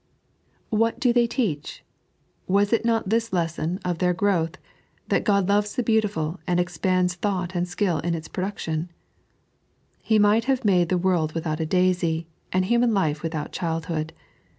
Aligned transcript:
What 0.71 0.99
do 0.99 1.13
they 1.13 1.27
teach 1.27 1.83
1 2.47 2.53
Was 2.59 2.73
not 2.83 3.09
this 3.11 3.29
the 3.29 3.35
lesson 3.35 3.79
of 3.85 3.99
their 3.99 4.15
growth, 4.15 4.57
that 5.09 5.29
Ood 5.29 5.47
loves 5.47 5.75
the 5.75 5.83
beautiful, 5.83 6.39
and 6.47 6.59
expends 6.59 7.13
thought 7.13 7.51
imd 7.51 7.67
skill 7.67 7.99
in 7.99 8.15
its 8.15 8.27
production 8.27 8.79
1 8.79 8.89
He 10.01 10.17
might 10.17 10.45
have 10.45 10.65
made 10.65 10.89
the 10.89 10.97
world 10.97 11.33
without 11.33 11.59
a 11.59 11.67
daisy, 11.67 12.25
and 12.51 12.65
human 12.65 12.95
life 12.95 13.21
without 13.21 13.51
childhood. 13.51 14.11